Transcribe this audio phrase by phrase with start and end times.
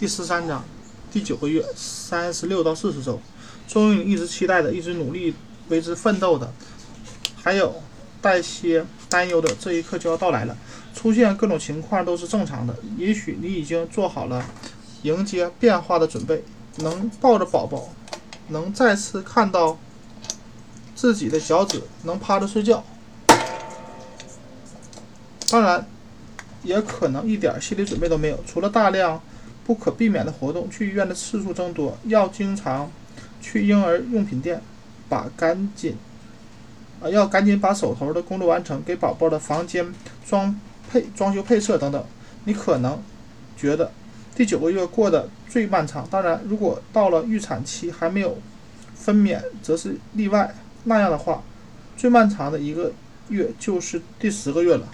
[0.00, 0.64] 第十三章，
[1.12, 3.20] 第九个月，三十六到四十周，
[3.68, 5.34] 终于你一直期待的、一直努力
[5.68, 6.50] 为之奋斗的，
[7.36, 7.82] 还有
[8.22, 10.56] 带些担忧的这一刻就要到来了。
[10.94, 14.42] 出现各种情况都是正常的，也许你已经做好了
[15.02, 16.42] 迎接变化的准备，
[16.76, 17.90] 能抱着宝宝，
[18.48, 19.78] 能再次看到
[20.94, 22.82] 自己的脚趾，能趴着睡觉。
[25.50, 25.86] 当然，
[26.62, 28.42] 也可能一点心理准备都没有。
[28.46, 29.20] 除了大量
[29.64, 32.90] 不可避免的活动，去医院的次数增多，要经常
[33.40, 34.60] 去婴儿用品店，
[35.08, 35.96] 把赶紧
[37.00, 39.92] 啊，要赶紧把手头的工作完成，给宝宝的房间
[40.26, 40.58] 装
[40.90, 42.04] 配、装修配色等等。
[42.44, 43.00] 你可能
[43.56, 43.92] 觉得
[44.34, 46.06] 第九个月过得最漫长。
[46.10, 48.38] 当然，如果到了预产期还没有
[48.94, 50.54] 分娩，则是例外。
[50.84, 51.42] 那样的话，
[51.96, 52.92] 最漫长的一个
[53.28, 54.88] 月就是第十个月了。